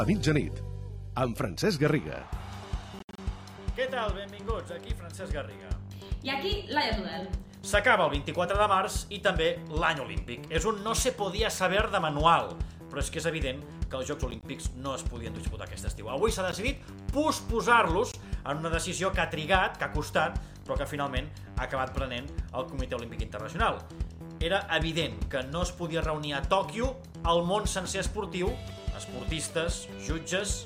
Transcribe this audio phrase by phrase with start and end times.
[0.00, 0.56] La mitjanit,
[1.20, 2.22] amb Francesc Garriga.
[3.76, 4.14] Què tal?
[4.16, 5.68] Benvinguts, aquí Francesc Garriga.
[6.24, 7.26] I aquí, Laia Tudel.
[7.68, 10.46] S'acaba el 24 de març i també l'any olímpic.
[10.48, 12.54] És un no se podia saber de manual,
[12.86, 16.08] però és que és evident que els Jocs Olímpics no es podien disputar aquest estiu.
[16.08, 16.80] Avui s'ha decidit
[17.12, 21.28] posposar-los en una decisió que ha trigat, que ha costat, però que finalment
[21.58, 23.82] ha acabat prenent el Comitè Olímpic Internacional.
[24.40, 26.94] Era evident que no es podia reunir a Tòquio
[27.28, 28.48] el món sencer esportiu,
[29.00, 30.64] esportistes, jutges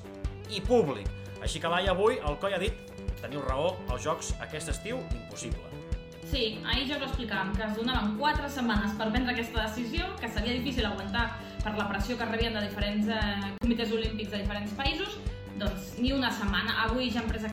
[0.51, 1.09] i públic.
[1.45, 5.85] Així que Laia, avui el COI ha dit teniu raó, els Jocs aquest estiu, impossible.
[6.29, 10.29] Sí, ahir ja us explicàvem, que es donaven 4 setmanes per prendre aquesta decisió, que
[10.29, 11.29] seria difícil aguantar
[11.63, 15.19] per la pressió que rebien de diferents eh, comitès olímpics de diferents països,
[15.61, 16.81] doncs ni una setmana.
[16.89, 17.47] Avui ja han pres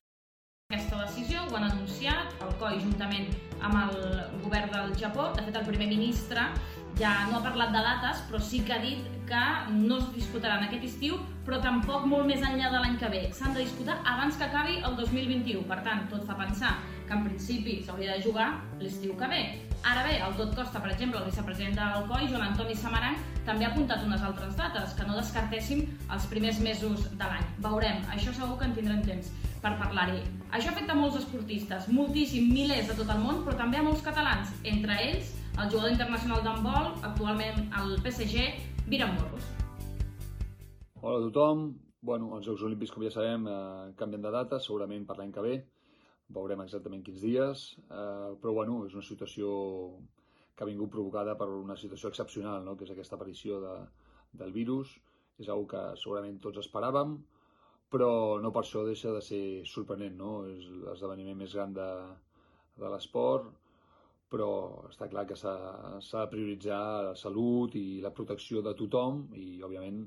[0.72, 3.30] aquesta decisió, ho han anunciat, el COI juntament
[3.62, 3.96] amb el
[4.44, 5.30] govern del Japó.
[5.36, 6.48] De fet, el primer ministre
[7.00, 10.66] ja no ha parlat de dates, però sí que ha dit que no es disputaran
[10.66, 13.22] aquest estiu, però tampoc molt més enllà de l'any que ve.
[13.34, 15.64] S'han de disputar abans que acabi el 2021.
[15.70, 16.76] Per tant, tot fa pensar
[17.08, 19.42] que en principi s'hauria de jugar l'estiu que ve.
[19.88, 23.66] Ara bé, el tot costa, per exemple, el vicepresident del COI, Joan Antoni Samaranc, també
[23.66, 27.48] ha apuntat unes altres dates, que no descartéssim els primers mesos de l'any.
[27.66, 29.32] Veurem, això segur que en tindrem temps
[29.64, 30.22] per parlar-hi.
[30.54, 34.54] Això afecta molts esportistes, moltíssim, milers de tot el món, però també a molts catalans,
[34.64, 38.46] entre ells el jugador internacional d'handbol, actualment al PSG,
[38.88, 39.46] Viran Morros.
[41.02, 41.66] Hola a tothom.
[42.02, 45.42] Bueno, els Jocs Olímpics, com ja sabem, eh, canvien de data, segurament per l'any que
[45.42, 45.56] ve.
[46.30, 47.78] Veurem exactament quins dies.
[47.90, 49.98] Eh, però, bueno, és una situació
[50.56, 52.76] que ha vingut provocada per una situació excepcional, no?
[52.78, 53.76] que és aquesta aparició de,
[54.34, 55.00] del virus.
[55.38, 57.18] És una que segurament tots esperàvem,
[57.90, 60.18] però no per això deixa de ser sorprenent.
[60.18, 60.46] No?
[60.48, 61.90] És l'esdeveniment més gran de,
[62.78, 63.52] de l'esport,
[64.32, 64.52] però
[64.88, 65.54] està clar que s'ha
[66.00, 70.06] de prioritzar la salut i la protecció de tothom i, òbviament,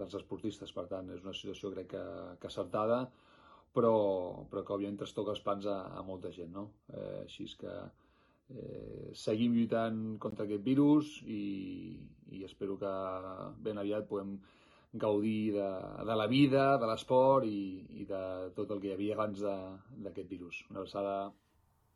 [0.00, 0.72] dels esportistes.
[0.72, 2.02] Per tant, és una situació, crec que,
[2.40, 3.02] que acertada,
[3.76, 3.94] però,
[4.48, 6.52] però que, òbviament, trastoca els plans a, a molta gent.
[6.56, 6.66] No?
[6.92, 7.76] Eh, així és que
[8.56, 11.42] eh, seguim lluitant contra aquest virus i,
[12.32, 12.92] i espero que
[13.66, 14.38] ben aviat puguem
[14.96, 15.70] gaudir de,
[16.08, 18.22] de la vida, de l'esport i, i de
[18.56, 20.64] tot el que hi havia abans d'aquest virus.
[20.70, 21.18] Una abraçada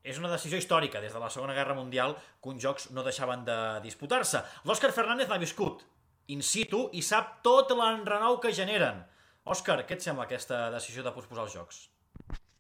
[0.03, 3.45] és una decisió històrica des de la Segona Guerra Mundial que uns jocs no deixaven
[3.45, 4.43] de disputar-se.
[4.65, 5.85] L'Òscar Fernández l'ha viscut
[6.33, 9.03] in situ i sap tot l'enrenou que generen.
[9.51, 11.83] Òscar, què et sembla aquesta decisió de posposar els jocs?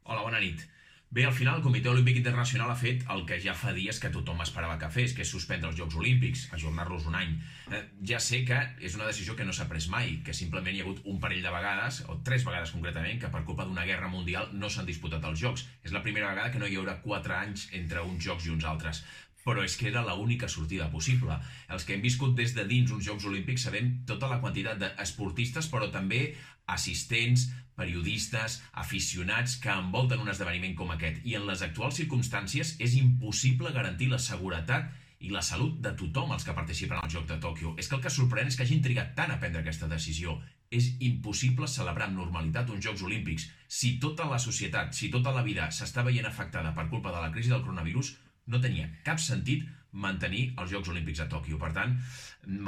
[0.05, 0.65] Hola, bona nit.
[1.12, 4.12] Bé, al final el Comitè Olímpic Internacional ha fet el que ja fa dies que
[4.15, 7.32] tothom esperava que fes, que és suspendre els Jocs Olímpics, ajornar-los un any.
[7.75, 10.84] Eh, ja sé que és una decisió que no s'ha pres mai, que simplement hi
[10.84, 14.12] ha hagut un parell de vegades, o tres vegades concretament, que per culpa d'una guerra
[14.12, 15.66] mundial no s'han disputat els Jocs.
[15.82, 18.69] És la primera vegada que no hi haurà quatre anys entre uns Jocs i uns
[18.75, 19.03] altres
[19.41, 21.32] però és que era l'única sortida possible.
[21.72, 25.66] Els que hem viscut des de dins uns Jocs Olímpics sabem tota la quantitat d'esportistes,
[25.72, 26.34] però també
[26.70, 27.49] assistents,
[27.81, 31.25] periodistes, aficionats que envolten un esdeveniment com aquest.
[31.25, 36.33] I en les actuals circumstàncies és impossible garantir la seguretat i la salut de tothom
[36.33, 37.75] els que participen al Joc de Tòquio.
[37.81, 40.39] És que el que sorprèn és que hagin trigat tant a prendre aquesta decisió.
[40.71, 43.49] És impossible celebrar amb normalitat uns Jocs Olímpics.
[43.69, 47.33] Si tota la societat, si tota la vida s'està veient afectada per culpa de la
[47.35, 48.15] crisi del coronavirus,
[48.47, 51.59] no tenia cap sentit mantenir els Jocs Olímpics a Tòquio.
[51.61, 51.99] Per tant,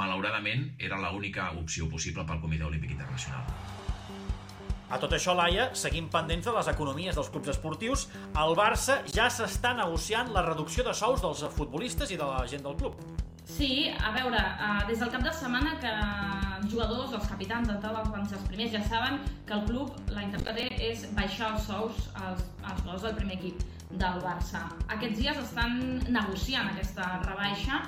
[0.03, 3.92] malauradament, era l'única opció possible pel Comitè Olímpic Internacional.
[4.93, 8.03] A tot això, Laia, seguim pendents de les economies dels clubs esportius.
[8.37, 12.61] El Barça ja s'està negociant la reducció de sous dels futbolistes i de la gent
[12.61, 12.99] del club.
[13.49, 17.81] Sí, a veure, uh, des del cap de setmana que els jugadors, els capitans, en
[17.81, 19.17] tal, van els primers, ja saben
[19.49, 23.41] que el club, la intenció té és baixar els sous als, als jugadors del primer
[23.41, 23.65] equip
[23.97, 24.61] del Barça.
[24.93, 27.81] Aquests dies estan negociant aquesta rebaixa.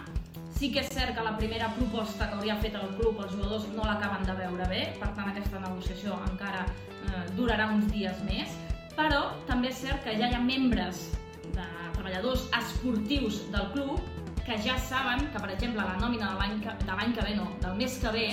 [0.66, 3.68] Sí que és cert que la primera proposta que hauria fet el club els jugadors
[3.76, 8.56] no l'acaben de veure bé, per tant aquesta negociació encara eh, durarà uns dies més,
[8.98, 11.04] però també és cert que ja hi ha membres
[11.44, 11.68] de
[12.00, 14.02] treballadors esportius del club
[14.40, 17.46] que ja saben que, per exemple, la nòmina de l'any que, de que ve, no,
[17.62, 18.26] del mes que ve,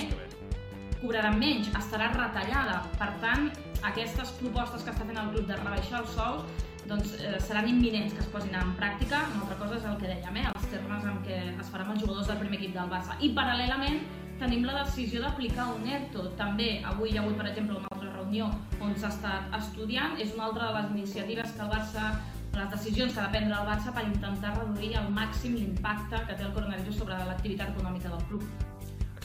[1.03, 2.81] cobraran menys, estarà retallada.
[2.97, 3.51] Per tant,
[3.89, 8.13] aquestes propostes que està fent el club de rebaixar els sous doncs, eh, seran imminents
[8.13, 9.21] que es posin en pràctica.
[9.31, 11.95] Una altra cosa és el que dèiem, eh, els termes en què es farà amb
[11.95, 13.15] els jugadors del primer equip del Barça.
[13.21, 14.01] I paral·lelament
[14.39, 16.29] tenim la decisió d'aplicar un ERTO.
[16.35, 18.51] També avui hi ha hagut, per exemple, una altra reunió
[18.81, 20.19] on s'ha estat estudiant.
[20.19, 22.13] És una altra de les iniciatives que el Barça
[22.53, 26.35] les decisions que ha de prendre el Barça per intentar reduir al màxim l'impacte que
[26.35, 28.43] té el coronavirus sobre l'activitat econòmica del club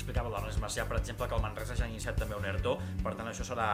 [0.08, 3.12] explicava l'Ernest Macià, per exemple, que el Manresa ja ha iniciat també un ERTO, per
[3.18, 3.68] tant això serà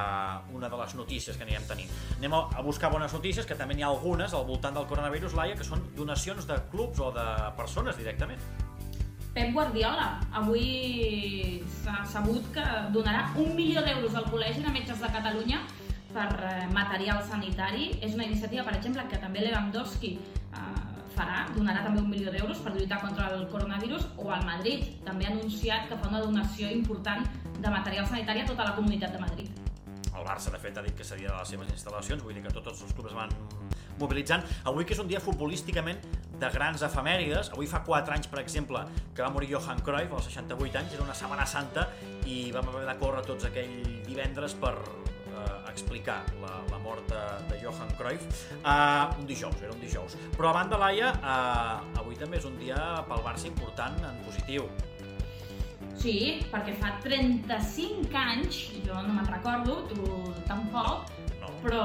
[0.50, 1.90] una de les notícies que anirem tenint.
[2.18, 5.54] Anem a buscar bones notícies, que també n'hi ha algunes al voltant del coronavirus, Laia,
[5.54, 7.26] que són donacions de clubs o de
[7.56, 8.42] persones directament.
[9.34, 10.08] Pep Guardiola
[10.42, 12.64] avui s'ha sabut que
[12.94, 15.62] donarà un milió d'euros al Col·legi de Metges de Catalunya
[16.14, 17.92] per eh, material sanitari.
[18.02, 22.60] És una iniciativa, per exemple, que també Lewandowski eh, farà, donarà també un milió d'euros
[22.64, 26.70] per lluitar contra el coronavirus, o el Madrid també ha anunciat que fa una donació
[26.70, 27.26] important
[27.58, 29.62] de material sanitari a tota la comunitat de Madrid.
[30.14, 32.52] El Barça, de fet, ha dit que seria de les seves instal·lacions, vull dir que
[32.54, 33.32] tots els clubs van
[33.98, 34.44] mobilitzant.
[34.70, 36.02] Avui que és un dia futbolísticament
[36.38, 38.82] de grans efemèrides, avui fa 4 anys, per exemple,
[39.14, 41.88] que va morir Johan Cruyff, als 68 anys, era una Setmana Santa,
[42.26, 43.74] i vam haver de córrer tots aquell
[44.06, 44.74] divendres per
[45.74, 48.24] explicar la, la mort de, de Johan Cruyff.
[48.62, 50.16] Uh, un dijous, era un dijous.
[50.38, 52.78] Però a banda, Laia, uh, avui també és un dia
[53.08, 54.70] pel Barça important en positiu.
[55.98, 61.10] Sí, perquè fa 35 anys, jo no me'n recordo, tu tampoc,
[61.44, 61.50] No.
[61.60, 61.82] però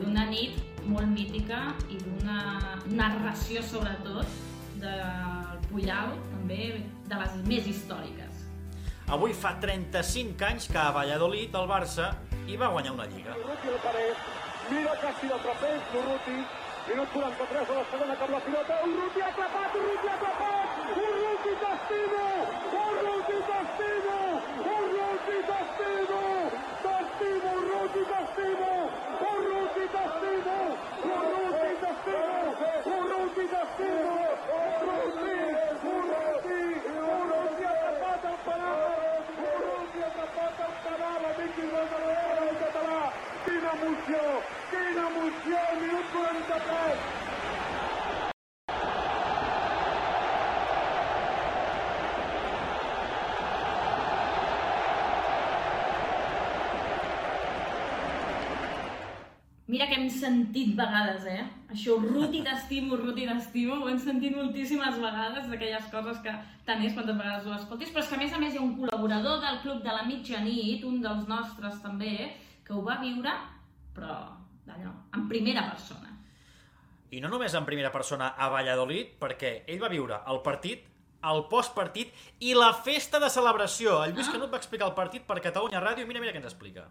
[0.00, 0.56] d'una nit
[0.88, 4.26] molt mítica i d'una narració, sobretot,
[4.80, 6.62] del Puyal, també
[7.08, 8.42] de les més històriques.
[9.12, 12.12] Avui fa 35 anys que a Valladolid el Barça
[12.52, 13.36] hi va guanyar una lliga.
[13.42, 14.16] Urruti el pared,
[14.70, 16.36] mira casi la trapez, Urruti,
[16.88, 20.61] minut 43 de la segona cap la pilota, Urruti atrapat, Urruti atrapat, Urruti
[44.02, 47.20] emoció, quina emoció, minut 43.
[59.72, 61.46] Mira que hem sentit vegades, eh?
[61.72, 66.34] Això, Ruti t'estimo, Ruti t'estimo, ho hem sentit moltíssimes vegades, d'aquelles coses que
[66.66, 68.66] tant és quantes vegades ho escoltis, però és que a més a més hi ha
[68.66, 72.34] un col·laborador del Club de la Mitjanit, un dels nostres també,
[72.66, 73.32] que ho va viure,
[73.96, 74.16] però
[74.66, 76.10] d'allò, en primera persona.
[77.12, 80.86] I no només en primera persona a Valladolid, perquè ell va viure el partit,
[81.28, 82.12] el postpartit
[82.42, 84.00] i la festa de celebració.
[84.04, 86.50] El Lluís Canut va explicar el partit per Catalunya Ràdio i mira, mira què ens
[86.50, 86.86] explica.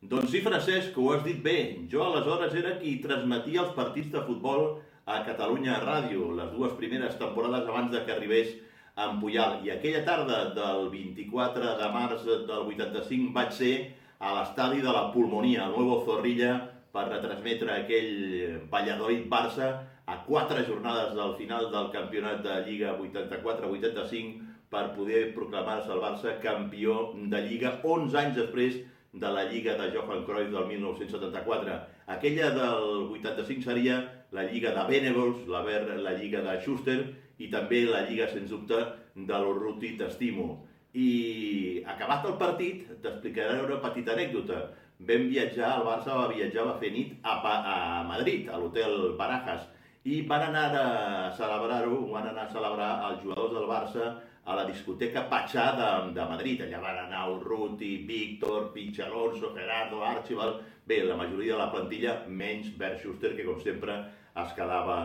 [0.00, 1.58] Doncs sí, Francesc, ho has dit bé.
[1.92, 7.16] Jo aleshores era qui transmetia els partits de futbol a Catalunya Ràdio, les dues primeres
[7.20, 8.54] temporades abans de que arribés
[8.96, 9.60] en Puyal.
[9.66, 13.74] I aquella tarda del 24 de març del 85 vaig ser
[14.20, 16.52] a l'estadi de la Pulmonia, al Nuevo Zorrilla,
[16.92, 19.68] per retransmetre aquell Valladolid-Barça
[20.10, 26.36] a quatre jornades del final del campionat de Lliga 84-85 per poder proclamar-se el Barça
[26.42, 28.80] campió de Lliga 11 anys després
[29.12, 31.78] de la Lliga de Johan Cruyff del 1974.
[32.06, 34.00] Aquella del 85 seria
[34.30, 36.98] la Lliga de Benevols, la, la Lliga de Schuster
[37.38, 38.82] i també la Lliga, sens dubte,
[39.14, 40.50] de l'Urruti T'estimo.
[40.94, 44.62] I acabat el partit, t'explicaré una petita anècdota.
[45.00, 47.76] Vam viatjar, el Barça va viatjar, va fer nit a, a
[48.08, 49.68] Madrid, a l'hotel Barajas,
[50.04, 50.88] i van anar a
[51.36, 54.10] celebrar-ho, van anar a celebrar els jugadors del Barça
[54.44, 56.62] a la discoteca Pachá de, de Madrid.
[56.64, 60.66] Allà van anar Urruti, Víctor, Pinch Alonso, Gerardo, Archibald...
[60.90, 63.94] Bé, la majoria de la plantilla, menys Bert Schuster, que com sempre
[64.42, 64.96] es quedava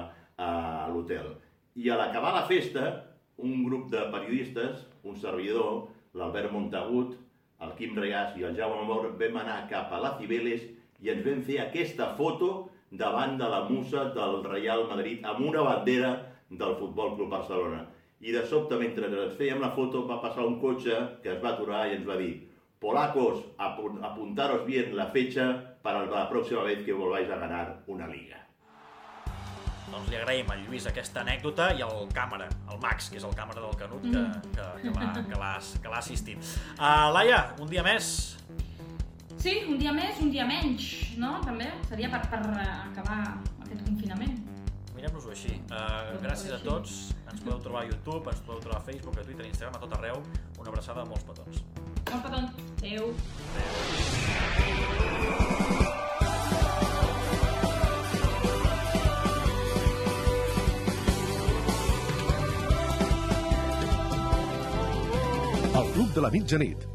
[0.41, 1.36] a l'hotel.
[1.77, 2.88] I a l'acabar la festa,
[3.38, 7.15] un grup de periodistes, un servidor, l'Albert Montagut,
[7.65, 10.65] el Quim Regàs i el Jaume Mor, vam anar cap a la Cibeles
[11.03, 15.63] i ens vam fer aquesta foto davant de la musa del Real Madrid amb una
[15.67, 16.12] bandera
[16.50, 17.85] del Futbol Club Barcelona.
[18.21, 21.53] I de sobte, mentre ens fèiem la foto, va passar un cotxe que es va
[21.55, 22.33] aturar i ens va dir
[22.79, 28.07] Polacos, apu- apuntaros bien la fecha para la próxima vez que volváis a ganar una
[28.07, 28.44] liga.
[29.91, 33.35] Doncs li agraïm al Lluís aquesta anècdota i al càmera, el Max, que és el
[33.37, 34.23] càmera del Canut, que,
[34.55, 34.89] que, que
[35.37, 36.39] l'ha- que l'ha assistit.
[36.79, 38.09] Uh, Laia, un dia més.
[39.37, 40.87] Sí, un dia més, un dia menys,
[41.21, 41.35] no?
[41.45, 43.19] També seria per, per acabar
[43.61, 44.39] aquest confinament.
[44.95, 45.53] Mirem-nos-ho així.
[45.69, 46.95] Uh, gràcies a tots.
[47.29, 49.83] Ens podeu trobar a YouTube, ens podeu trobar a Facebook, a Twitter, a Instagram, a
[49.85, 50.23] tot arreu.
[50.57, 51.61] Una abraçada a molts petons.
[52.09, 52.49] Molts petons.
[52.79, 53.13] Adéu.
[54.65, 55.14] El
[66.15, 66.88] de la Mitjanit,